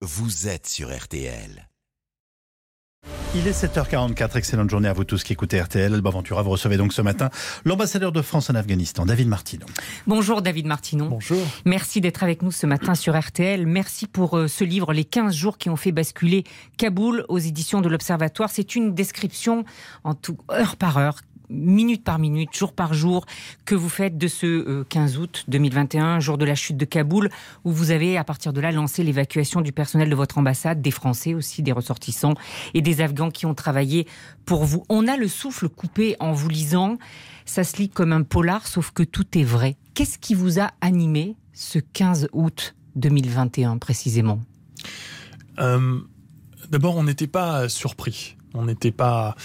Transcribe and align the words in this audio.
vous 0.00 0.46
êtes 0.46 0.68
sur 0.68 0.96
RTL. 0.96 1.68
Il 3.34 3.48
est 3.48 3.64
7h44, 3.64 4.38
excellente 4.38 4.70
journée 4.70 4.88
à 4.88 4.92
vous 4.92 5.02
tous 5.02 5.24
qui 5.24 5.32
écoutez 5.32 5.60
RTL. 5.60 5.92
Alba 5.92 6.10
Ventura, 6.10 6.42
vous 6.42 6.50
recevez 6.50 6.76
donc 6.76 6.92
ce 6.92 7.02
matin 7.02 7.30
l'ambassadeur 7.64 8.12
de 8.12 8.22
France 8.22 8.48
en 8.48 8.54
Afghanistan, 8.54 9.04
David 9.06 9.26
Martinon. 9.26 9.66
Bonjour 10.06 10.40
David 10.40 10.66
Martinon. 10.66 11.08
Bonjour. 11.08 11.44
Merci 11.64 12.00
d'être 12.00 12.22
avec 12.22 12.42
nous 12.42 12.52
ce 12.52 12.66
matin 12.66 12.94
sur 12.94 13.18
RTL. 13.18 13.66
Merci 13.66 14.06
pour 14.06 14.36
euh, 14.36 14.46
ce 14.46 14.62
livre, 14.62 14.92
Les 14.92 15.04
15 15.04 15.34
jours 15.34 15.58
qui 15.58 15.68
ont 15.68 15.76
fait 15.76 15.92
basculer 15.92 16.44
Kaboul 16.76 17.24
aux 17.28 17.38
éditions 17.38 17.80
de 17.80 17.88
l'Observatoire. 17.88 18.50
C'est 18.50 18.76
une 18.76 18.94
description 18.94 19.64
en 20.04 20.14
tout 20.14 20.38
heure 20.52 20.76
par 20.76 20.96
heure 20.98 21.18
minute 21.50 22.04
par 22.04 22.18
minute, 22.18 22.56
jour 22.56 22.72
par 22.72 22.94
jour, 22.94 23.26
que 23.64 23.74
vous 23.74 23.88
faites 23.88 24.18
de 24.18 24.28
ce 24.28 24.82
15 24.84 25.16
euh, 25.16 25.20
août 25.20 25.44
2021, 25.48 26.20
jour 26.20 26.38
de 26.38 26.44
la 26.44 26.54
chute 26.54 26.76
de 26.76 26.84
Kaboul, 26.84 27.30
où 27.64 27.72
vous 27.72 27.90
avez 27.90 28.16
à 28.16 28.24
partir 28.24 28.52
de 28.52 28.60
là 28.60 28.72
lancé 28.72 29.02
l'évacuation 29.02 29.60
du 29.60 29.72
personnel 29.72 30.10
de 30.10 30.14
votre 30.14 30.38
ambassade, 30.38 30.82
des 30.82 30.90
Français 30.90 31.34
aussi, 31.34 31.62
des 31.62 31.72
ressortissants 31.72 32.34
et 32.74 32.82
des 32.82 33.00
Afghans 33.00 33.30
qui 33.30 33.46
ont 33.46 33.54
travaillé 33.54 34.06
pour 34.44 34.64
vous. 34.64 34.84
On 34.88 35.06
a 35.08 35.16
le 35.16 35.28
souffle 35.28 35.68
coupé 35.68 36.16
en 36.20 36.32
vous 36.32 36.48
lisant. 36.48 36.98
Ça 37.44 37.64
se 37.64 37.76
lit 37.78 37.88
comme 37.88 38.12
un 38.12 38.22
polar, 38.22 38.66
sauf 38.66 38.90
que 38.90 39.02
tout 39.02 39.38
est 39.38 39.44
vrai. 39.44 39.76
Qu'est-ce 39.94 40.18
qui 40.18 40.34
vous 40.34 40.60
a 40.60 40.70
animé 40.80 41.36
ce 41.52 41.78
15 41.78 42.28
août 42.32 42.74
2021 42.96 43.78
précisément? 43.78 44.40
Euh, 45.58 46.00
D'abord, 46.68 46.96
on 46.96 47.04
n'était 47.04 47.26
pas 47.26 47.68
surpris. 47.68 48.36
On 48.54 48.64
n'était 48.64 48.92
pas, 48.92 49.36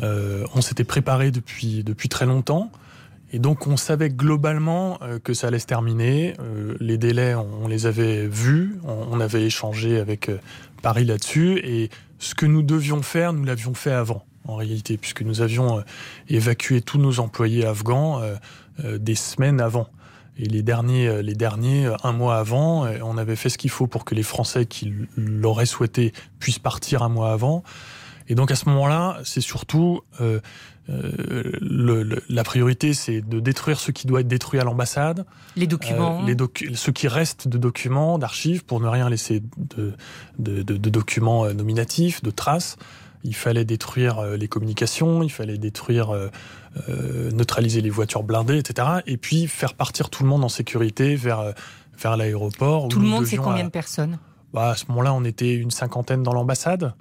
on 0.00 0.60
s'était 0.60 0.84
préparé 0.84 1.30
depuis 1.30 1.84
depuis 1.84 2.08
très 2.08 2.26
longtemps. 2.26 2.70
Et 3.32 3.38
donc 3.38 3.66
on 3.66 3.76
savait 3.76 4.08
globalement 4.08 4.98
euh, 5.02 5.18
que 5.18 5.34
ça 5.34 5.48
allait 5.48 5.58
se 5.58 5.66
terminer. 5.66 6.34
Euh, 6.40 6.74
les 6.80 6.98
délais, 6.98 7.34
on, 7.34 7.66
les 7.68 7.86
avait 7.86 8.26
vus, 8.26 8.78
on, 8.84 9.20
avait 9.20 9.42
échangé 9.42 9.98
avec 9.98 10.30
Paris 10.82 11.04
là-dessus. 11.04 11.60
Et 11.64 11.90
ce 12.18 12.34
que 12.34 12.46
nous 12.46 12.62
devions 12.62 13.02
faire, 13.02 13.32
nous 13.32 13.44
l'avions 13.44 13.74
fait 13.74 13.92
avant, 13.92 14.24
en 14.44 14.56
réalité, 14.56 14.96
puisque 14.96 15.22
nous 15.22 15.40
avions 15.40 15.82
évacué 16.28 16.80
tous 16.80 16.98
nos 16.98 17.20
employés 17.20 17.66
afghans 17.66 18.22
des 18.82 19.14
semaines 19.14 19.60
avant. 19.60 19.88
Et 20.38 20.46
les 20.46 20.62
derniers, 20.62 21.22
les 21.22 21.34
derniers, 21.34 21.90
un 22.04 22.12
mois 22.12 22.38
avant, 22.38 22.86
on 23.02 23.18
avait 23.18 23.36
fait 23.36 23.48
ce 23.48 23.58
qu'il 23.58 23.70
faut 23.70 23.86
pour 23.86 24.04
que 24.04 24.14
les 24.14 24.22
Français 24.22 24.66
qui 24.66 24.94
l'auraient 25.16 25.66
souhaité 25.66 26.12
puissent 26.38 26.58
partir 26.58 27.02
un 27.02 27.08
mois 27.08 27.32
avant. 27.32 27.64
Et 28.28 28.34
donc 28.34 28.50
à 28.50 28.56
ce 28.56 28.68
moment-là, 28.68 29.18
c'est 29.24 29.40
surtout 29.40 30.00
euh, 30.20 30.40
euh, 30.88 31.52
le, 31.60 32.22
la 32.28 32.44
priorité, 32.44 32.94
c'est 32.94 33.20
de 33.20 33.40
détruire 33.40 33.80
ce 33.80 33.90
qui 33.90 34.06
doit 34.06 34.20
être 34.20 34.28
détruit 34.28 34.60
à 34.60 34.64
l'ambassade. 34.64 35.24
Les 35.56 35.66
documents. 35.66 36.22
Euh, 36.22 36.26
les 36.26 36.34
docu 36.34 36.74
ce 36.74 36.90
qui 36.90 37.08
reste 37.08 37.48
de 37.48 37.58
documents, 37.58 38.18
d'archives, 38.18 38.64
pour 38.64 38.80
ne 38.80 38.86
rien 38.86 39.08
laisser 39.10 39.40
de, 39.56 39.94
de, 40.38 40.62
de, 40.62 40.76
de, 40.76 40.90
documents 40.90 41.44
euh, 41.44 41.52
nominatifs, 41.52 42.22
de 42.22 42.30
traces. 42.30 42.76
Il 43.24 43.34
fallait 43.34 43.64
détruire 43.64 44.18
euh, 44.20 44.36
les 44.36 44.46
communications, 44.46 45.22
il 45.22 45.30
fallait 45.30 45.58
détruire, 45.58 46.10
euh, 46.10 46.30
neutraliser 47.32 47.80
les 47.80 47.90
voitures 47.90 48.22
blindées, 48.22 48.58
etc. 48.58 48.88
Et 49.06 49.16
puis 49.16 49.48
faire 49.48 49.74
partir 49.74 50.08
tout 50.10 50.22
le 50.22 50.28
monde 50.28 50.44
en 50.44 50.48
sécurité 50.48 51.16
vers, 51.16 51.52
vers 51.98 52.16
l'aéroport. 52.16 52.88
Tout 52.88 53.00
le 53.00 53.06
monde, 53.06 53.26
c'est 53.26 53.38
combien 53.38 53.64
de 53.64 53.70
personnes? 53.70 54.18
bah, 54.52 54.70
À 54.70 54.76
ce 54.76 54.84
moment-là, 54.90 55.12
on 55.14 55.24
était 55.24 55.54
une 55.54 55.72
cinquantaine 55.72 56.22
dans 56.22 56.32
l'ambassade. 56.32 56.94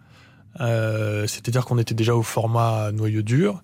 Euh, 0.61 1.27
c'est-à-dire 1.27 1.65
qu'on 1.65 1.77
était 1.77 1.95
déjà 1.95 2.15
au 2.15 2.23
format 2.23 2.91
noyau 2.91 3.21
dur. 3.21 3.63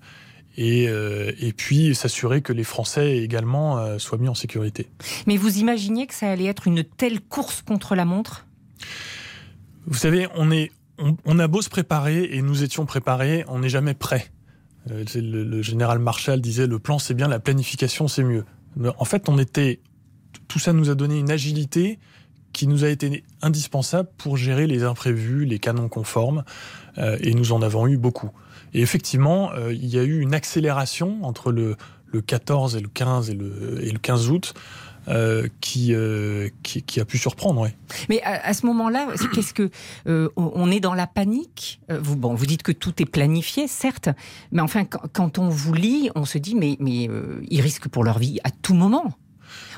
Et, 0.58 0.90
euh, 0.90 1.32
et 1.40 1.54
puis 1.54 1.96
s'assurer 1.96 2.42
que 2.42 2.52
les 2.52 2.66
Français 2.66 3.20
également 3.20 3.78
euh, 3.78 4.00
soient 4.00 4.18
mis 4.18 4.28
en 4.28 4.36
sécurité. 4.36 4.90
Mais 5.26 5.38
vous 5.38 5.60
imaginiez 5.60 6.08
que 6.08 6.14
ça 6.14 6.30
allait 6.30 6.46
être 6.46 6.68
une 6.68 6.84
telle 6.84 7.22
course 7.22 7.62
contre 7.62 7.96
la 7.96 8.04
montre? 8.04 8.46
Vous 9.86 9.98
savez, 9.98 10.28
on, 10.36 10.52
est, 10.52 10.72
on, 11.26 11.40
a 11.40 11.48
beau 11.48 11.62
se 11.62 11.70
préparer, 11.70 12.26
et 12.34 12.42
nous 12.42 12.64
étions 12.64 12.86
préparés, 12.86 13.46
on 13.48 13.60
n'est 13.60 13.70
jamais 13.70 13.94
prêt. 13.94 14.30
Le, 14.90 15.44
le, 15.44 15.62
général 15.62 16.00
Marshall 16.00 16.42
disait 16.42 16.68
le 16.68 16.80
plan 16.80 17.00
c'est 17.00 17.14
bien, 17.14 17.28
la 17.28 17.40
planification 17.40 18.08
c'est 18.08 18.24
mieux. 18.24 18.44
En 18.98 19.06
fait, 19.06 19.30
on 19.30 19.38
était, 19.38 19.80
tout 20.48 20.60
ça 20.60 20.74
nous 20.74 20.90
a 20.90 20.96
donné 20.96 21.18
une 21.20 21.32
agilité 21.32 21.98
qui 22.54 22.68
nous 22.68 22.84
a 22.84 22.90
été 22.90 23.24
indispensable 23.42 24.10
pour 24.18 24.38
gérer 24.38 24.68
les 24.68 24.84
imprévus, 24.84 25.46
les 25.46 25.60
canons 25.60 25.90
conformes, 25.90 26.44
euh, 26.98 27.18
et 27.22 27.34
nous 27.34 27.52
en 27.52 27.62
avons 27.62 27.88
eu 27.88 27.98
beaucoup. 27.98 28.32
Et 28.74 28.82
effectivement, 28.82 29.52
euh, 29.54 29.74
il 29.74 29.88
y 29.88 30.00
a 30.00 30.04
eu 30.04 30.20
une 30.20 30.34
accélération 30.34 31.20
entre 31.24 31.52
le, 31.52 31.76
le 32.08 32.22
14 32.22 32.76
et 32.76 32.80
le 32.80 32.88
15 32.88 33.30
et 33.30 33.34
le, 33.34 33.80
et 33.84 33.92
le 33.92 34.00
15 34.00 34.30
août. 34.30 34.54
Euh, 35.08 35.48
qui, 35.62 35.96
a 35.96 37.06
pu 37.06 37.18
surprendre. 37.18 37.68
Mais 38.08 38.22
à, 38.22 38.54
ce 38.54 38.68
moment-là, 38.68 39.08
qu'est-ce 39.34 39.52
que 39.52 39.72
on 40.36 40.70
est 40.70 40.80
dans 40.80 40.94
la 40.94 41.08
panique 41.08 41.82
Vous 41.90 42.16
bon, 42.16 42.36
vous 42.36 42.46
dites 42.46 42.62
que 42.62 42.72
tout 42.72 43.02
est 43.02 43.10
planifié, 43.10 43.68
certes, 43.68 44.10
mais 44.52 44.62
enfin 44.62 44.86
quand, 44.86 45.40
on 45.40 45.50
vous 45.50 45.74
lit, 45.74 46.12
on 46.14 46.24
se 46.24 46.38
dit 46.38 46.54
mais 46.54 46.78
ils 47.50 47.62
risquent 47.62 47.88
pour 47.88 48.04
leur 48.04 48.20
vie 48.20 48.40
à 48.44 48.52
tout 48.52 48.76
moment. 48.76 49.12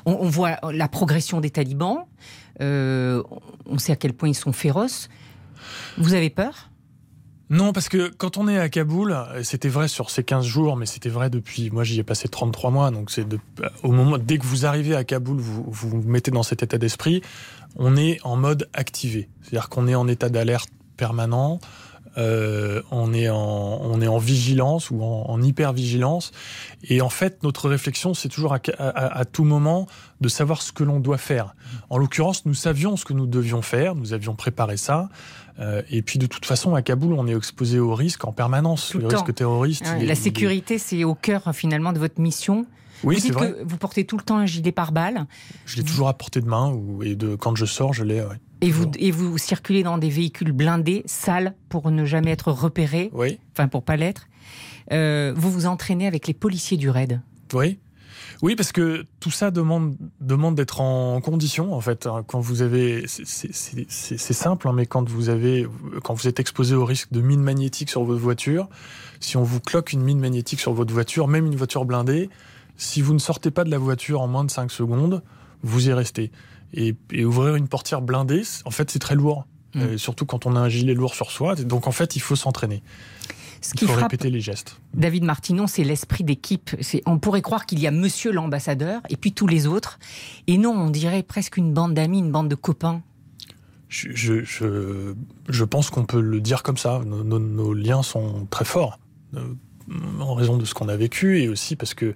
On, 0.06 0.30
voit 0.30 0.58
la 0.72 0.88
progression 0.88 1.42
des 1.42 1.50
talibans. 1.50 2.06
Euh, 2.62 3.24
on 3.66 3.78
sait 3.78 3.92
à 3.92 3.96
quel 3.96 4.14
point 4.14 4.30
ils 4.30 4.36
sont 4.36 4.54
féroces. 4.54 5.10
Vous 5.98 6.14
avez 6.14 6.30
peur? 6.30 6.70
Non, 7.50 7.72
parce 7.72 7.90
que 7.90 8.10
quand 8.10 8.38
on 8.38 8.48
est 8.48 8.58
à 8.58 8.68
Kaboul, 8.70 9.16
c'était 9.44 9.70
vrai 9.70 9.88
sur 9.88 10.10
ces 10.10 10.24
15 10.24 10.46
jours, 10.46 10.76
mais 10.76 10.86
c'était 10.86 11.10
vrai 11.10 11.30
depuis, 11.30 11.70
moi 11.70 11.84
j'y 11.84 12.00
ai 12.00 12.04
passé 12.04 12.28
33 12.28 12.72
mois, 12.72 12.90
donc 12.90 13.12
au 13.84 13.92
moment, 13.92 14.18
dès 14.18 14.40
que 14.40 14.46
vous 14.46 14.66
arrivez 14.66 14.96
à 14.96 15.04
Kaboul, 15.04 15.38
vous 15.38 15.64
vous, 15.68 15.90
vous 15.90 16.02
mettez 16.02 16.32
dans 16.32 16.42
cet 16.42 16.64
état 16.64 16.78
d'esprit, 16.78 17.22
on 17.76 17.96
est 17.96 18.20
en 18.24 18.38
mode 18.38 18.70
activé. 18.74 19.30
C'est-à-dire 19.42 19.70
qu'on 19.70 19.88
est 19.88 19.96
en 19.96 20.08
état 20.08 20.30
d'alerte 20.30 20.70
permanent, 20.98 21.60
euh, 22.18 22.82
on, 22.92 23.14
est 23.14 23.30
en, 23.30 23.38
on 23.38 24.02
est 24.02 24.08
en 24.08 24.18
vigilance 24.18 24.92
ou 24.92 25.02
en, 25.02 25.26
en 25.28 25.42
hyper-vigilance. 25.42 26.32
Et 26.84 27.02
en 27.02 27.10
fait, 27.10 27.44
notre 27.44 27.70
réflexion, 27.70 28.14
c'est 28.14 28.30
toujours 28.30 28.54
à, 28.54 28.60
à, 28.78 29.20
à, 29.20 29.26
tout 29.26 29.44
moment 29.44 29.88
de 30.22 30.30
savoir 30.30 30.62
ce 30.62 30.72
que 30.72 30.84
l'on 30.84 31.00
doit 31.00 31.18
faire. 31.18 31.56
En 31.90 31.98
l'occurrence, 31.98 32.46
nous 32.46 32.54
savions 32.54 32.98
ce 32.98 33.06
que 33.06 33.14
nous 33.14 33.26
devions 33.26 33.62
faire, 33.62 33.96
nous 33.96 34.14
avions 34.14 34.36
préparé 34.36 34.78
ça. 34.78 35.10
Euh, 35.60 35.82
et 35.90 36.02
puis 36.02 36.20
de 36.20 36.26
toute 36.26 36.46
façon, 36.46 36.76
à 36.76 36.82
Kaboul, 36.82 37.14
on 37.14 37.28
est 37.28 37.36
exposé 37.36 37.80
au 37.80 37.94
risque 37.94 38.26
en 38.26 38.32
permanence, 38.32 38.90
Tout 38.90 39.00
le, 39.00 39.08
risque 39.08 39.34
terroriste. 39.34 39.86
La 40.02 40.16
sécurité, 40.16 40.76
est... 40.76 40.80
c'est 40.80 41.04
au 41.04 41.16
cœur 41.16 41.50
finalement 41.54 41.94
de 41.94 42.00
votre 42.00 42.20
mission. 42.20 42.66
Oui, 43.04 43.16
vous 43.16 43.22
dites 43.22 43.34
vrai. 43.34 43.52
que 43.52 43.64
vous 43.64 43.78
portez 43.78 44.06
tout 44.06 44.18
le 44.18 44.24
temps 44.24 44.38
un 44.38 44.46
gilet 44.46 44.72
pare-balles. 44.72 45.26
Je 45.66 45.78
l'ai 45.78 45.84
toujours 45.84 46.08
à 46.08 46.14
portée 46.18 46.40
de 46.40 46.48
main 46.48 46.72
ou, 46.72 47.04
et 47.04 47.16
de, 47.16 47.36
quand 47.36 47.56
je 47.56 47.66
sors, 47.66 47.94
je 47.94 48.04
l'ai. 48.04 48.22
Ouais, 48.22 48.40
et 48.64 48.72
vous, 48.72 48.86
et 48.98 49.12
vous 49.12 49.38
circulez 49.38 49.84
dans 49.84 49.98
des 49.98 50.10
véhicules 50.10 50.54
blindés, 50.54 51.04
sales, 51.06 51.54
pour 51.68 51.92
ne 51.92 52.06
jamais 52.06 52.32
être 52.32 52.52
repéré. 52.52 53.10
Oui. 53.14 53.38
Enfin, 53.52 53.68
pour 53.68 53.84
pas 53.84 53.98
l'être. 53.98 54.28
Euh, 54.92 55.34
vous 55.36 55.52
vous 55.52 55.66
entraînez 55.66 56.08
avec 56.08 56.28
les 56.28 56.34
policiers 56.34 56.78
du 56.78 56.90
raid. 56.90 57.22
Oui. 57.54 57.80
Oui, 58.42 58.56
parce 58.56 58.72
que 58.72 59.06
tout 59.20 59.32
ça 59.32 59.52
demande, 59.52 59.96
demande 60.22 60.56
d'être 60.56 60.80
en 60.80 61.20
condition, 61.20 61.74
en 61.74 61.82
fait. 61.82 62.08
Quand 62.28 62.40
vous 62.40 62.62
avez. 62.62 63.06
C'est 63.08 64.34
simple, 64.34 64.68
hein, 64.68 64.74
mais 64.74 64.86
quand 64.86 65.08
vous, 65.10 65.28
avez, 65.30 65.68
quand 66.04 66.14
vous 66.14 66.28
êtes 66.28 66.40
exposé 66.40 66.74
au 66.74 66.86
risque 66.86 67.12
de 67.12 67.22
mine 67.22 67.42
magnétique 67.42 67.90
sur 67.90 68.04
votre 68.04 68.22
voiture, 68.22 68.70
si 69.20 69.36
on 69.36 69.44
vous 69.44 69.60
cloque 69.60 69.92
une 69.92 70.02
mine 70.02 70.20
magnétique 70.20 70.62
sur 70.62 70.74
votre 70.74 70.94
voiture, 70.94 71.28
même 71.28 71.46
une 71.46 71.56
voiture 71.56 71.84
blindée, 71.84 72.30
si 72.78 73.02
vous 73.02 73.14
ne 73.14 73.20
sortez 73.20 73.52
pas 73.52 73.66
de 73.66 73.72
la 73.72 73.78
voiture 73.78 74.22
en 74.22 74.28
moins 74.28 74.46
de 74.46 74.52
5 74.52 74.72
secondes, 74.72 75.22
vous 75.64 75.90
y 75.90 75.94
restez. 75.94 76.32
Et, 76.74 76.96
et 77.12 77.26
ouvrir 77.26 77.56
une 77.56 77.68
portière 77.68 78.02
blindée, 78.02 78.44
en 78.66 78.72
fait, 78.72 78.90
c'est 78.92 79.00
très 79.00 79.16
lourd. 79.16 79.46
Mmh. 79.76 79.82
Euh, 79.82 79.98
surtout 79.98 80.26
quand 80.26 80.46
on 80.46 80.56
a 80.56 80.60
un 80.60 80.70
gilet 80.70 80.94
lourd 80.94 81.16
sur 81.16 81.32
soi. 81.32 81.56
Donc, 81.56 81.88
en 81.88 81.92
fait, 81.92 82.16
il 82.16 82.20
faut 82.20 82.36
s'entraîner. 82.36 82.84
Ce 83.62 83.74
qui 83.74 83.86
il 83.86 83.88
faut 83.88 83.94
frappe 83.94 84.12
répéter 84.12 84.30
les 84.30 84.42
gestes. 84.42 84.80
David 84.94 85.24
Martinon, 85.24 85.68
c'est 85.68 85.84
l'esprit 85.84 86.24
d'équipe. 86.24 86.72
On 87.06 87.18
pourrait 87.18 87.42
croire 87.42 87.66
qu'il 87.66 87.80
y 87.80 87.88
a 87.88 87.92
monsieur 87.92 88.32
l'ambassadeur 88.32 89.02
et 89.10 89.16
puis 89.16 89.32
tous 89.32 89.48
les 89.48 89.68
autres. 89.68 90.00
Et 90.48 90.58
non, 90.58 90.72
on 90.72 90.90
dirait 90.90 91.24
presque 91.24 91.58
une 91.58 91.74
bande 91.74 91.94
d'amis, 91.94 92.20
une 92.20 92.32
bande 92.32 92.50
de 92.50 92.56
copains. 92.56 93.02
Je, 93.88 94.10
je, 94.14 94.44
je, 94.44 95.14
je 95.48 95.64
pense 95.64 95.90
qu'on 95.90 96.04
peut 96.04 96.20
le 96.20 96.42
dire 96.42 96.62
comme 96.62 96.78
ça. 96.78 97.02
Nos, 97.06 97.24
nos, 97.24 97.40
nos 97.40 97.74
liens 97.74 98.04
sont 98.04 98.48
très 98.50 98.66
forts. 98.66 99.00
Euh, 99.36 99.54
en 100.20 100.34
raison 100.34 100.58
de 100.58 100.66
ce 100.66 100.74
qu'on 100.74 100.90
a 100.90 100.96
vécu 100.96 101.42
et 101.42 101.50
aussi 101.50 101.76
parce 101.76 101.94
que 101.94 102.14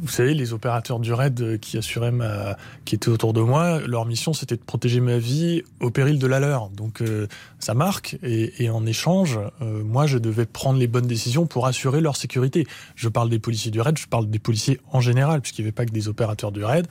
vous 0.00 0.08
savez, 0.08 0.34
les 0.34 0.52
opérateurs 0.52 0.98
du 0.98 1.12
raid 1.12 1.58
qui 1.60 1.76
assuraient 1.76 2.10
ma, 2.10 2.56
qui 2.84 2.94
étaient 2.94 3.08
autour 3.08 3.32
de 3.32 3.40
moi, 3.40 3.80
leur 3.80 4.06
mission 4.06 4.32
c'était 4.32 4.56
de 4.56 4.62
protéger 4.62 5.00
ma 5.00 5.18
vie 5.18 5.62
au 5.80 5.90
péril 5.90 6.18
de 6.18 6.26
la 6.26 6.40
leur. 6.40 6.70
Donc 6.70 7.02
euh, 7.02 7.26
ça 7.58 7.74
marque 7.74 8.16
et, 8.22 8.70
en 8.70 8.86
échange, 8.86 9.38
euh, 9.60 9.82
moi 9.84 10.06
je 10.06 10.18
devais 10.18 10.46
prendre 10.46 10.78
les 10.78 10.86
bonnes 10.86 11.06
décisions 11.06 11.46
pour 11.46 11.66
assurer 11.66 12.00
leur 12.00 12.16
sécurité. 12.16 12.66
Je 12.94 13.08
parle 13.08 13.28
des 13.28 13.38
policiers 13.38 13.70
du 13.70 13.80
raid, 13.80 13.98
je 13.98 14.06
parle 14.06 14.28
des 14.30 14.38
policiers 14.38 14.80
en 14.90 15.00
général, 15.00 15.40
puisqu'il 15.40 15.62
n'y 15.62 15.66
avait 15.66 15.72
pas 15.72 15.86
que 15.86 15.92
des 15.92 16.08
opérateurs 16.08 16.52
du 16.52 16.64
raid. 16.64 16.86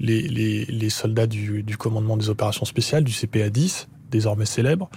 Les, 0.00 0.90
soldats 0.90 1.26
du, 1.26 1.64
commandement 1.76 2.16
des 2.16 2.30
opérations 2.30 2.64
spéciales, 2.64 3.02
du 3.02 3.12
CPA 3.12 3.50
10, 3.50 3.88
désormais 4.10 4.46
célèbre, 4.46 4.88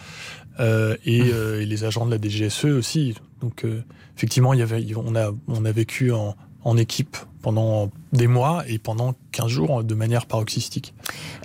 euh, 0.60 0.96
et, 1.06 1.22
euh, 1.34 1.66
les 1.66 1.84
agents 1.86 2.06
de 2.06 2.12
la 2.12 2.22
DGSE 2.22 2.66
aussi. 2.66 3.16
Donc 3.42 3.66
euh, 3.66 3.84
effectivement, 4.16 4.54
y 4.54 4.62
avait, 4.62 4.86
on 4.96 5.16
a 5.16 5.72
vécu 5.72 6.12
en 6.12 6.36
en 6.64 6.78
équipe 6.78 7.18
pendant 7.42 7.90
des 8.14 8.28
mois 8.28 8.64
et 8.68 8.78
pendant 8.78 9.16
15 9.32 9.48
jours 9.48 9.84
de 9.84 9.96
manière 9.96 10.26
paroxystique. 10.26 10.94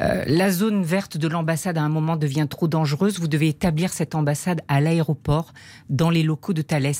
Euh, 0.01 0.25
la 0.27 0.51
zone 0.51 0.83
verte 0.83 1.17
de 1.17 1.29
l'ambassade 1.29 1.79
à 1.79 1.83
un 1.83 1.89
moment 1.89 2.17
devient 2.17 2.47
trop 2.49 2.69
dangereuse. 2.69 3.19
Vous 3.19 3.29
devez 3.29 3.49
établir 3.49 3.93
cette 3.93 4.15
ambassade 4.15 4.61
à 4.69 4.81
l'aéroport, 4.81 5.53
dans 5.89 6.11
les 6.11 6.23
locaux 6.23 6.53
de 6.53 6.63
Thales. 6.63 6.93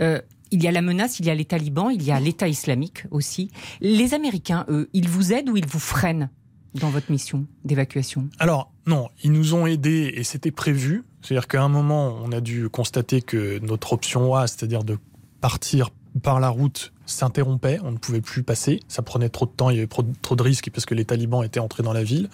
Euh, 0.00 0.20
il 0.50 0.62
y 0.62 0.68
a 0.68 0.72
la 0.72 0.82
menace, 0.82 1.18
il 1.18 1.26
y 1.26 1.30
a 1.30 1.34
les 1.34 1.44
talibans, 1.44 1.90
il 1.92 2.02
y 2.02 2.12
a 2.12 2.20
l'État 2.20 2.46
islamique 2.46 3.04
aussi. 3.10 3.50
Les 3.80 4.14
Américains, 4.14 4.66
eux, 4.68 4.88
ils 4.92 5.08
vous 5.08 5.32
aident 5.32 5.50
ou 5.50 5.56
ils 5.56 5.66
vous 5.66 5.80
freinent 5.80 6.30
dans 6.74 6.90
votre 6.90 7.10
mission 7.10 7.46
d'évacuation? 7.64 8.28
Alors, 8.38 8.72
non, 8.86 9.08
ils 9.22 9.32
nous 9.32 9.54
ont 9.54 9.66
aidés 9.66 10.12
et 10.14 10.24
c'était 10.24 10.50
prévu. 10.50 11.04
C'est-à-dire 11.22 11.48
qu'à 11.48 11.62
un 11.62 11.68
moment, 11.68 12.16
on 12.22 12.32
a 12.32 12.40
dû 12.40 12.68
constater 12.68 13.22
que 13.22 13.58
notre 13.60 13.92
option 13.92 14.34
A, 14.34 14.46
c'est-à-dire 14.46 14.84
de 14.84 14.98
partir 15.40 15.90
par 16.22 16.40
la 16.40 16.48
route 16.48 16.92
s'interrompait, 17.06 17.78
on 17.82 17.92
ne 17.92 17.98
pouvait 17.98 18.20
plus 18.20 18.42
passer, 18.42 18.80
ça 18.88 19.02
prenait 19.02 19.28
trop 19.28 19.46
de 19.46 19.50
temps, 19.50 19.70
il 19.70 19.76
y 19.76 19.78
avait 19.78 19.88
trop 20.22 20.36
de 20.36 20.42
risques 20.42 20.70
parce 20.70 20.86
que 20.86 20.94
les 20.94 21.04
talibans 21.04 21.42
étaient 21.42 21.60
entrés 21.60 21.82
dans 21.82 21.92
la 21.92 22.02
ville. 22.02 22.28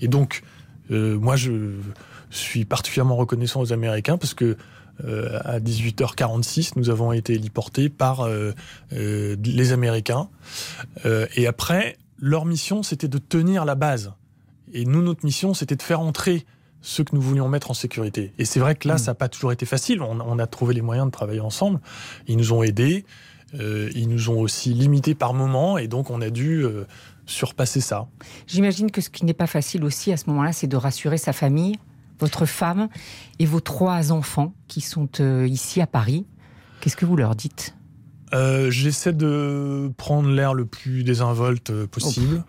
Et 0.00 0.08
donc, 0.08 0.42
euh, 0.90 1.18
moi, 1.18 1.36
je 1.36 1.72
suis 2.30 2.64
particulièrement 2.64 3.16
reconnaissant 3.16 3.60
aux 3.60 3.72
Américains 3.72 4.18
parce 4.18 4.34
que 4.34 4.56
euh, 5.04 5.38
à 5.44 5.60
18h46, 5.60 6.72
nous 6.76 6.90
avons 6.90 7.12
été 7.12 7.34
héliportés 7.34 7.88
par 7.88 8.26
euh, 8.26 8.52
les 8.90 9.72
Américains. 9.72 10.28
et 11.04 11.46
après, 11.46 11.96
leur 12.18 12.44
mission, 12.44 12.82
c'était 12.82 13.08
de 13.08 13.18
tenir 13.18 13.64
la 13.64 13.74
base. 13.74 14.12
Et 14.72 14.84
nous, 14.84 15.02
notre 15.02 15.24
mission, 15.24 15.54
c'était 15.54 15.76
de 15.76 15.82
faire 15.82 16.00
entrer 16.00 16.44
ceux 16.82 17.04
que 17.04 17.14
nous 17.14 17.22
voulions 17.22 17.48
mettre 17.48 17.70
en 17.70 17.74
sécurité. 17.74 18.32
Et 18.38 18.44
c'est 18.44 18.60
vrai 18.60 18.74
que 18.74 18.86
là, 18.88 18.94
mm. 18.94 18.98
ça 18.98 19.10
n'a 19.12 19.14
pas 19.14 19.28
toujours 19.28 19.52
été 19.52 19.64
facile. 19.64 20.02
On, 20.02 20.38
a 20.38 20.46
trouvé 20.46 20.74
les 20.74 20.82
moyens 20.82 21.06
de 21.06 21.12
travailler 21.12 21.40
ensemble. 21.40 21.80
Ils 22.26 22.36
nous 22.36 22.52
ont 22.52 22.62
aidés. 22.62 23.04
Euh, 23.54 23.90
ils 23.94 24.08
nous 24.08 24.30
ont 24.30 24.40
aussi 24.40 24.74
limités 24.74 25.14
par 25.14 25.32
moment. 25.32 25.78
Et 25.78 25.88
donc, 25.88 26.10
on 26.10 26.20
a 26.20 26.30
dû 26.30 26.64
euh, 26.64 26.86
surpasser 27.26 27.80
ça. 27.80 28.08
J'imagine 28.46 28.90
que 28.90 29.00
ce 29.00 29.10
qui 29.10 29.24
n'est 29.24 29.32
pas 29.32 29.46
facile 29.46 29.84
aussi 29.84 30.12
à 30.12 30.16
ce 30.16 30.28
moment-là, 30.30 30.52
c'est 30.52 30.66
de 30.66 30.76
rassurer 30.76 31.18
sa 31.18 31.32
famille, 31.32 31.76
votre 32.18 32.46
femme 32.46 32.88
et 33.38 33.46
vos 33.46 33.60
trois 33.60 34.12
enfants 34.12 34.52
qui 34.68 34.80
sont 34.80 35.08
euh, 35.20 35.46
ici 35.46 35.80
à 35.80 35.86
Paris. 35.86 36.26
Qu'est-ce 36.80 36.96
que 36.96 37.06
vous 37.06 37.16
leur 37.16 37.36
dites? 37.36 37.74
J'essaie 38.68 39.12
de 39.12 39.90
prendre 39.96 40.30
l'air 40.30 40.54
le 40.54 40.64
plus 40.64 41.04
désinvolte 41.04 41.86
possible. 41.86 42.44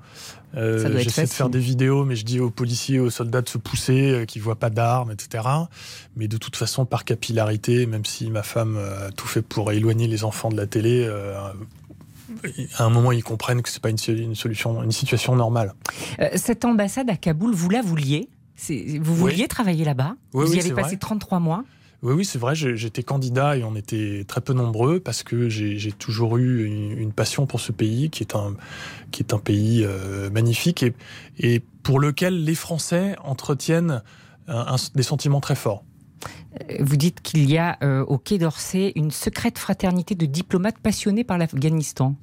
Euh, 0.56 1.00
j'essaie 1.00 1.24
de 1.24 1.30
faire 1.30 1.50
des 1.50 1.59
vidéos, 1.59 2.06
mais 2.06 2.15
je 2.15 2.25
dis 2.25 2.39
aux 2.39 2.51
policiers, 2.51 3.00
aux 3.00 3.09
soldats 3.09 3.41
de 3.41 3.50
se 3.50 3.57
pousser, 3.57 4.12
euh, 4.12 4.25
qu'ils 4.25 4.41
voient 4.41 4.59
pas 4.59 4.69
d'armes, 4.69 5.12
etc. 5.12 5.44
Mais 6.15 6.27
de 6.27 6.38
toute 6.38 6.56
façon, 6.56 6.85
par 6.85 7.06
capillarité, 7.06 7.85
même 7.85 8.06
si 8.06 8.30
ma 8.30 8.44
femme 8.44 8.77
a 8.77 9.12
tout 9.12 9.27
fait 9.27 9.41
pour 9.41 9.71
éloigner 9.71 10.07
les 10.07 10.24
enfants 10.24 10.50
de 10.50 10.57
la 10.57 10.68
télé, 10.68 11.06
euh, 11.07 11.35
à 12.77 12.83
un 12.83 12.89
moment, 12.89 13.12
ils 13.12 13.24
comprennent 13.24 13.62
que 13.62 13.69
c'est 13.69 13.81
pas 13.81 13.89
une, 13.89 13.97
solution, 14.35 14.83
une 14.83 14.91
situation 14.91 15.35
normale. 15.35 15.74
cette 16.35 16.65
ambassade 16.65 17.09
à 17.09 17.15
Kaboul, 17.15 17.53
vous 17.53 17.69
la 17.69 17.81
vouliez? 17.81 18.30
Vous 19.00 19.15
vouliez 19.15 19.47
travailler 19.47 19.85
là-bas? 19.85 20.15
Vous 20.33 20.56
y 20.56 20.59
avez 20.59 20.71
passé 20.71 20.97
33 20.97 21.39
mois 21.39 21.63
oui, 22.04 22.14
oui, 22.14 22.26
c'est 22.26 22.38
vrai, 22.38 22.54
j'étais 22.54 23.02
candidat 23.02 23.58
et 23.58 23.64
on 23.64 23.76
était 23.76 24.26
très 24.28 24.42
peu 24.42 24.54
nombreux 24.54 25.00
parce 25.00 25.24
que 25.24 25.50
j'ai 25.50 25.92
toujours 25.92 26.38
eu 26.38 26.66
une, 26.66 27.12
passion 27.14 27.46
pour 27.46 27.60
ce 27.60 27.72
pays 27.72 28.10
qui 28.10 28.24
est 28.24 28.36
un, 28.36 28.56
qui 29.12 29.24
est 29.24 29.34
un 29.34 29.40
pays 29.40 29.84
euh, 29.86 30.30
magnifique 30.30 30.84
et, 30.84 30.94
et, 31.40 31.62
pour 31.84 32.00
lequel 32.00 32.44
les 32.44 32.56
Français 32.56 33.16
entretiennent 33.24 34.02
des 34.96 35.04
sentiments 35.04 35.40
très 35.40 35.56
forts. 35.56 35.86
Euh, 36.62 36.78
vous 36.80 36.98
dites 36.98 37.22
qu'il 37.22 37.50
y 37.50 37.58
a 37.58 37.78
euh, 37.84 38.04
au 38.06 38.18
Quai 38.18 38.38
d'Orsay 38.38 38.92
une 38.96 39.12
secrète 39.12 39.58
fraternité 39.58 40.16
de 40.16 40.26
diplomates 40.26 40.80
passionnés 40.80 41.24
par 41.24 41.38
l'Afghanistan. 41.38 42.16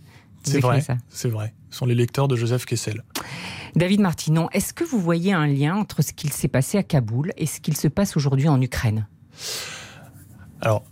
C'est 0.42 0.60
vrai, 0.60 0.82
c'est 1.10 1.28
vrai. 1.28 1.52
Ce 1.70 1.78
sont 1.78 1.86
les 1.86 1.94
lecteurs 1.94 2.26
de 2.26 2.34
Joseph 2.34 2.64
Kessel. 2.64 3.04
David 3.76 4.00
Martinon, 4.00 4.48
est-ce 4.52 4.72
que 4.72 4.84
vous 4.84 4.98
voyez 4.98 5.32
un 5.32 5.46
lien 5.46 5.76
entre 5.76 6.02
ce 6.02 6.12
qu'il 6.12 6.32
s'est 6.32 6.48
passé 6.48 6.78
à 6.78 6.82
Kaboul 6.82 7.32
et 7.36 7.46
ce 7.46 7.60
qu'il 7.60 7.76
se 7.76 7.88
passe 7.88 8.16
aujourd'hui 8.16 8.48
en 8.48 8.60
Ukraine? 8.60 9.06
Alors, 10.60 10.84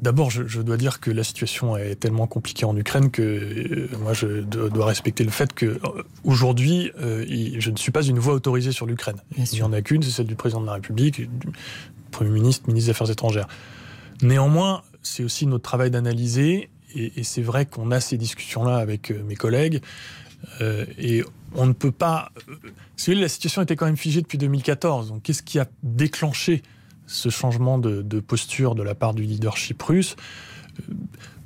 D'abord, 0.00 0.30
je, 0.30 0.62
dois 0.62 0.78
dire 0.78 0.98
que 0.98 1.10
la 1.10 1.24
situation 1.24 1.76
est 1.76 1.96
tellement 1.96 2.26
compliquée 2.26 2.64
en 2.64 2.74
Ukraine 2.74 3.10
que 3.10 3.20
euh, 3.22 3.88
moi, 3.98 4.14
je 4.14 4.40
dois 4.40 4.86
respecter 4.86 5.24
le 5.24 5.30
fait 5.30 5.52
que 5.52 5.66
euh, 5.66 5.78
aujourd'hui, 6.24 6.90
euh, 6.98 7.26
je 7.58 7.70
ne 7.70 7.76
suis 7.76 7.92
pas 7.92 8.02
une 8.02 8.18
voix 8.18 8.32
autorisée 8.32 8.72
sur 8.72 8.86
l'Ukraine. 8.86 9.18
Il 9.36 9.44
n'y 9.52 9.62
en 9.62 9.74
a 9.74 9.82
qu'une, 9.82 10.02
c'est 10.02 10.10
celle 10.10 10.26
du 10.26 10.36
président 10.36 10.62
de 10.62 10.66
la 10.66 10.74
République, 10.74 11.20
du 11.20 11.48
Premier 12.10 12.30
ministre, 12.30 12.66
ministre 12.66 12.86
des 12.86 12.90
Affaires 12.92 13.10
étrangères. 13.10 13.46
Néanmoins, 14.22 14.82
c'est 15.02 15.22
aussi 15.22 15.46
notre 15.46 15.64
travail 15.64 15.90
d'analyser, 15.90 16.70
et, 16.94 17.22
c'est 17.22 17.42
vrai 17.42 17.66
qu'on 17.66 17.90
a 17.90 18.00
ces 18.00 18.16
discussions-là 18.16 18.76
avec 18.76 19.10
mes 19.10 19.34
collègues, 19.34 19.82
et 20.62 21.24
on 21.56 21.66
ne 21.66 21.72
peut 21.72 21.90
pas. 21.90 22.30
Si 22.96 23.14
la 23.14 23.28
situation 23.28 23.60
était 23.60 23.76
quand 23.76 23.86
même 23.86 23.96
figée 23.96 24.22
depuis 24.22 24.38
2014. 24.38 25.08
Donc, 25.08 25.22
qu'est-ce 25.24 25.42
qui 25.42 25.58
a 25.58 25.66
déclenché 25.82 26.62
ce 27.06 27.28
changement 27.28 27.78
de, 27.78 28.20
posture 28.20 28.74
de 28.74 28.82
la 28.82 28.94
part 28.94 29.14
du 29.14 29.22
leadership 29.22 29.82
russe 29.82 30.16
euh, 30.78 30.94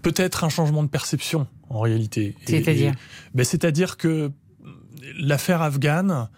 peut-être 0.03 0.45
un 0.45 0.49
changement 0.49 0.83
de 0.83 0.89
perception 0.89 1.47
en 1.69 1.81
réalité. 1.81 2.37
C'est-à-dire 2.47 2.95
ben, 3.35 3.45
C'est-à-dire 3.45 3.97
que 3.97 4.31
l'affaire 5.19 5.61
afghane 5.61 6.29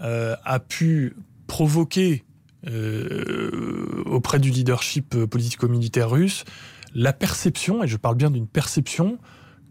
euh, 0.00 0.36
a 0.44 0.60
pu 0.60 1.16
provoquer 1.46 2.24
euh, 2.68 4.02
auprès 4.06 4.38
du 4.38 4.50
leadership 4.50 5.16
politico-militaire 5.26 6.10
russe 6.10 6.44
la 6.94 7.12
perception, 7.12 7.84
et 7.84 7.88
je 7.88 7.96
parle 7.96 8.16
bien 8.16 8.30
d'une 8.30 8.48
perception, 8.48 9.18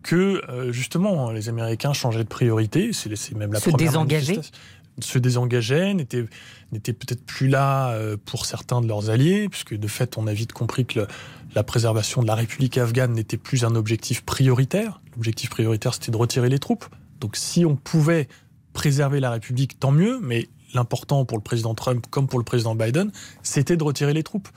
que 0.03 0.41
justement 0.71 1.31
les 1.31 1.49
Américains 1.49 1.91
changeaient 1.91 2.23
de 2.23 2.29
priorité, 2.29 2.91
c'est 2.93 3.35
même 3.35 3.51
la 3.51 3.59
Se 3.59 3.69
première 3.69 3.91
désengager 3.91 4.39
se 5.01 5.19
désengageaient, 5.19 5.93
n'étaient, 5.93 6.23
peut-être 6.71 7.25
plus 7.25 7.47
là 7.47 7.91
euh, 7.91 8.17
pour 8.23 8.45
certains 8.45 8.81
de 8.81 8.87
leurs 8.87 9.09
alliés, 9.09 9.49
puisque 9.49 9.75
de 9.75 9.87
fait, 9.87 10.17
on 10.17 10.27
a 10.27 10.33
vite 10.33 10.53
compris 10.53 10.85
que 10.85 11.07
la 11.55 11.63
préservation 11.63 12.21
de 12.21 12.27
la 12.27 12.35
République 12.35 12.77
afghane 12.77 13.13
n'était 13.13 13.37
plus 13.37 13.63
un 13.63 13.75
objectif 13.75 14.21
prioritaire. 14.21 15.01
L'objectif 15.15 15.49
prioritaire, 15.49 15.93
c'était 15.93 16.11
de 16.11 16.17
retirer 16.17 16.49
les 16.49 16.59
troupes. 16.59 16.85
Donc 17.19 17.35
si 17.35 17.65
on 17.65 17.75
pouvait 17.75 18.27
préserver 18.73 19.19
la 19.19 19.31
République, 19.31 19.79
tant 19.79 19.91
mieux, 19.91 20.19
mais 20.21 20.47
l'important 20.73 21.25
pour 21.25 21.37
le 21.37 21.43
président 21.43 21.73
Trump 21.73 22.05
comme 22.09 22.27
pour 22.27 22.39
le 22.39 22.45
président 22.45 22.75
Biden, 22.75 23.11
c'était 23.43 23.77
de 23.77 23.83
retirer 23.83 24.13
les 24.13 24.23
troupes. 24.23 24.49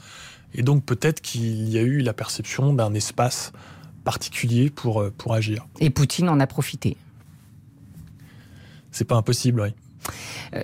Et 0.55 0.63
donc 0.63 0.85
peut-être 0.85 1.21
qu'il 1.21 1.69
y 1.71 1.79
a 1.79 1.83
eu 1.83 2.01
la 2.01 2.13
perception 2.13 2.75
d'un 2.75 2.93
espace 2.95 3.53
particulier 4.05 4.71
pour, 4.71 5.01
euh, 5.01 5.13
pour 5.17 5.35
agir. 5.35 5.67
Et 5.81 5.91
Poutine 5.91 6.29
en 6.29 6.41
a 6.41 6.47
profité. 6.47 6.97
C'est 8.91 9.07
pas 9.07 9.17
impossible, 9.17 9.63
oui. 9.63 9.69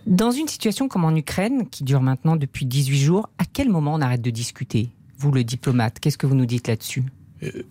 Dans 0.06 0.30
une 0.30 0.48
situation 0.48 0.88
comme 0.88 1.04
en 1.04 1.14
Ukraine, 1.14 1.68
qui 1.68 1.84
dure 1.84 2.02
maintenant 2.02 2.36
depuis 2.36 2.66
18 2.66 2.98
jours, 2.98 3.28
à 3.38 3.44
quel 3.44 3.68
moment 3.68 3.94
on 3.94 4.00
arrête 4.00 4.22
de 4.22 4.30
discuter 4.30 4.90
Vous, 5.18 5.30
le 5.32 5.44
diplomate, 5.44 5.98
qu'est-ce 6.00 6.18
que 6.18 6.26
vous 6.26 6.34
nous 6.34 6.46
dites 6.46 6.68
là-dessus? 6.68 7.04
Euh, 7.42 7.62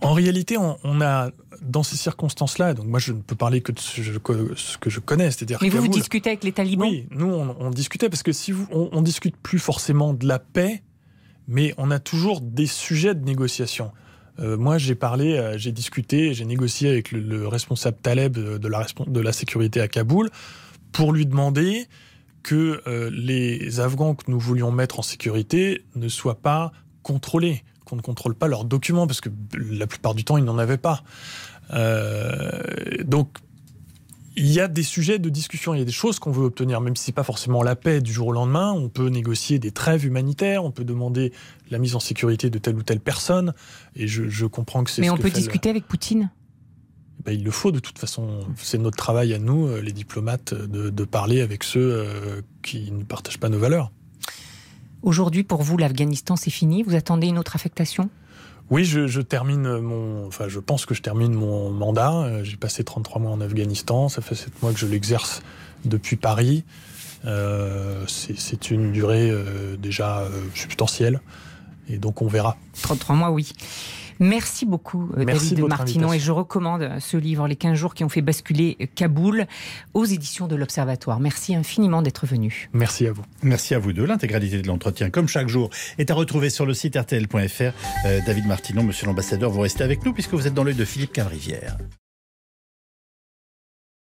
En 0.00 0.12
réalité, 0.12 0.56
on, 0.58 1.00
a, 1.00 1.30
dans 1.62 1.82
ces 1.82 1.96
circonstances-là, 1.96 2.74
donc 2.74 2.86
moi 2.86 2.98
je 2.98 3.12
ne 3.12 3.20
peux 3.20 3.34
parler 3.34 3.60
que 3.60 3.72
de 3.72 3.78
ce, 3.78 4.18
que 4.78 4.90
je 4.90 5.00
connais, 5.00 5.30
c'est-à-dire. 5.30 5.58
Mais 5.62 5.68
vous, 5.68 5.82
vous 5.82 5.88
discutez 5.88 6.30
avec 6.30 6.44
les 6.44 6.52
talibans? 6.52 6.88
Oui, 6.88 7.06
nous 7.10 7.26
on, 7.26 7.70
discutait 7.70 8.08
parce 8.08 8.22
que 8.22 8.32
si 8.32 8.52
vous, 8.52 8.66
on, 8.70 9.02
discute 9.02 9.36
plus 9.36 9.58
forcément 9.58 10.14
de 10.14 10.26
la 10.26 10.38
paix, 10.38 10.82
mais 11.48 11.74
on 11.76 11.90
a 11.90 11.98
toujours 11.98 12.40
des 12.40 12.66
sujets 12.66 13.14
de 13.14 13.24
négociation. 13.24 13.90
Euh, 14.40 14.56
moi, 14.56 14.78
j'ai 14.78 14.96
parlé, 14.96 15.38
euh, 15.38 15.56
j'ai 15.58 15.70
discuté, 15.70 16.34
j'ai 16.34 16.44
négocié 16.44 16.90
avec 16.90 17.12
le, 17.12 17.46
responsable 17.46 17.96
Taleb 18.02 18.32
de 18.36 18.68
la, 18.68 18.84
de 19.06 19.20
la 19.20 19.32
sécurité 19.32 19.80
à 19.80 19.86
Kaboul 19.86 20.30
pour 20.94 21.12
lui 21.12 21.26
demander 21.26 21.88
que 22.42 22.82
euh, 22.86 23.10
les 23.12 23.80
Afghans 23.80 24.14
que 24.14 24.30
nous 24.30 24.38
voulions 24.38 24.70
mettre 24.70 25.00
en 25.00 25.02
sécurité 25.02 25.84
ne 25.96 26.08
soient 26.08 26.40
pas 26.40 26.72
contrôlés, 27.02 27.64
qu'on 27.84 27.96
ne 27.96 28.00
contrôle 28.00 28.34
pas 28.34 28.48
leurs 28.48 28.64
documents, 28.64 29.06
parce 29.06 29.20
que 29.20 29.28
la 29.58 29.86
plupart 29.86 30.14
du 30.14 30.24
temps, 30.24 30.38
ils 30.38 30.44
n'en 30.44 30.56
avaient 30.56 30.78
pas. 30.78 31.02
Euh, 31.72 32.62
donc, 33.04 33.38
il 34.36 34.50
y 34.50 34.60
a 34.60 34.68
des 34.68 34.82
sujets 34.82 35.18
de 35.18 35.28
discussion, 35.28 35.74
il 35.74 35.78
y 35.78 35.82
a 35.82 35.84
des 35.84 35.92
choses 35.92 36.18
qu'on 36.18 36.32
veut 36.32 36.44
obtenir, 36.44 36.80
même 36.80 36.96
si 36.96 37.06
c'est 37.06 37.12
pas 37.12 37.22
forcément 37.24 37.62
la 37.62 37.76
paix 37.76 38.00
du 38.00 38.12
jour 38.12 38.28
au 38.28 38.32
lendemain. 38.32 38.72
On 38.72 38.88
peut 38.88 39.08
négocier 39.08 39.58
des 39.58 39.70
trêves 39.70 40.04
humanitaires, 40.04 40.64
on 40.64 40.70
peut 40.70 40.84
demander 40.84 41.32
la 41.70 41.78
mise 41.78 41.96
en 41.96 42.00
sécurité 42.00 42.50
de 42.50 42.58
telle 42.58 42.76
ou 42.76 42.82
telle 42.82 43.00
personne. 43.00 43.52
Et 43.96 44.06
je, 44.06 44.46
comprends 44.46 44.84
que 44.84 44.90
c'est. 44.90 45.02
Mais 45.02 45.10
on 45.10 45.16
peut 45.16 45.30
discuter 45.30 45.70
avec 45.70 45.86
Poutine 45.86 46.30
ben, 47.24 47.32
il 47.32 47.42
le 47.42 47.50
faut 47.50 47.72
de 47.72 47.78
toute 47.78 47.98
façon. 47.98 48.40
C'est 48.56 48.78
notre 48.78 48.96
travail 48.96 49.32
à 49.32 49.38
nous, 49.38 49.66
euh, 49.66 49.80
les 49.80 49.92
diplomates, 49.92 50.52
de, 50.54 51.04
parler 51.04 51.40
avec 51.40 51.64
ceux 51.64 51.80
euh, 51.80 52.42
qui 52.62 52.90
ne 52.90 53.02
partagent 53.02 53.38
pas 53.38 53.48
nos 53.48 53.58
valeurs. 53.58 53.90
Aujourd'hui, 55.02 55.42
pour 55.42 55.62
vous, 55.62 55.76
l'Afghanistan, 55.76 56.36
c'est 56.36 56.50
fini? 56.50 56.82
Vous 56.82 56.94
attendez 56.94 57.26
une 57.28 57.38
autre 57.38 57.56
affectation? 57.56 58.10
Oui, 58.70 58.84
je, 58.84 59.20
termine 59.20 59.78
mon, 59.80 60.26
enfin, 60.26 60.48
je 60.48 60.58
pense 60.58 60.86
que 60.86 60.94
je 60.94 61.02
termine 61.02 61.34
mon 61.34 61.70
mandat. 61.70 62.12
Euh, 62.12 62.44
j'ai 62.44 62.56
passé 62.56 62.84
33 62.84 63.20
mois 63.20 63.30
en 63.30 63.40
Afghanistan. 63.40 64.08
Ça 64.08 64.22
fait 64.22 64.34
7 64.34 64.62
mois 64.62 64.72
que 64.72 64.78
je 64.78 64.86
l'exerce 64.86 65.42
depuis 65.84 66.16
Paris. 66.16 66.64
c'est 68.06 68.70
une 68.70 68.92
durée 68.92 69.32
déjà 69.78 70.26
substantielle. 70.54 71.20
Et 71.88 71.98
donc, 71.98 72.22
on 72.22 72.26
verra. 72.26 72.56
33 72.82 73.16
mois, 73.16 73.30
oui. 73.30 73.52
Merci 74.20 74.66
beaucoup, 74.66 75.10
Merci 75.16 75.50
David 75.50 75.64
de 75.64 75.68
Martinon. 75.68 76.12
Et 76.12 76.18
je 76.18 76.32
recommande 76.32 76.88
ce 77.00 77.16
livre, 77.16 77.46
Les 77.48 77.56
15 77.56 77.74
jours 77.76 77.94
qui 77.94 78.04
ont 78.04 78.08
fait 78.08 78.22
basculer 78.22 78.76
Kaboul, 78.94 79.46
aux 79.94 80.04
éditions 80.04 80.46
de 80.46 80.56
l'Observatoire. 80.56 81.20
Merci 81.20 81.54
infiniment 81.54 82.02
d'être 82.02 82.26
venu. 82.26 82.68
Merci 82.72 83.06
à 83.06 83.12
vous. 83.12 83.22
Merci 83.42 83.74
à 83.74 83.78
vous 83.78 83.92
deux. 83.92 84.04
L'intégralité 84.04 84.60
de 84.60 84.66
l'entretien, 84.66 85.10
comme 85.10 85.28
chaque 85.28 85.48
jour, 85.48 85.70
est 85.98 86.10
à 86.10 86.14
retrouver 86.14 86.50
sur 86.50 86.66
le 86.66 86.74
site 86.74 86.96
rtl.fr. 86.96 87.72
Euh, 88.06 88.20
David 88.26 88.46
Martinon, 88.46 88.82
monsieur 88.82 89.06
l'ambassadeur, 89.06 89.50
vous 89.50 89.60
restez 89.60 89.84
avec 89.84 90.04
nous 90.04 90.12
puisque 90.12 90.34
vous 90.34 90.46
êtes 90.46 90.54
dans 90.54 90.64
l'œil 90.64 90.74
de 90.74 90.84
Philippe 90.84 91.12
Cavrivière. 91.12 91.76